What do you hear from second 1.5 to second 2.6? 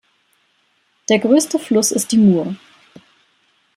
Fluss ist die Mur.